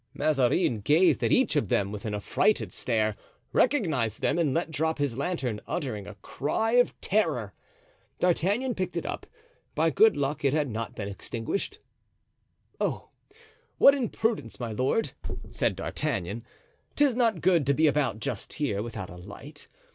Mazarin 0.15 0.79
gazed 0.79 1.23
at 1.23 1.31
each 1.31 1.55
of 1.55 1.69
them 1.69 1.91
with 1.91 2.05
an 2.05 2.15
affrighted 2.15 2.73
stare, 2.73 3.15
recognized 3.53 4.19
them, 4.19 4.39
and 4.39 4.51
let 4.51 4.71
drop 4.71 4.97
his 4.97 5.15
lantern, 5.15 5.61
uttering 5.67 6.07
a 6.07 6.15
cry 6.23 6.71
of 6.71 6.99
terror. 7.01 7.53
D'Artagnan 8.19 8.73
picked 8.73 8.97
it 8.97 9.05
up; 9.05 9.27
by 9.75 9.91
good 9.91 10.17
luck 10.17 10.43
it 10.43 10.53
had 10.53 10.69
not 10.71 10.95
been 10.95 11.07
extinguished. 11.07 11.77
"Oh, 12.79 13.09
what 13.77 13.93
imprudence, 13.93 14.59
my 14.59 14.71
lord," 14.71 15.11
said 15.51 15.75
D'Artagnan; 15.75 16.45
"'tis 16.95 17.13
not 17.15 17.39
good 17.41 17.67
to 17.67 17.73
be 17.75 17.85
about 17.85 18.19
just 18.19 18.53
here 18.53 18.81
without 18.81 19.11
a 19.11 19.17
light. 19.17 19.67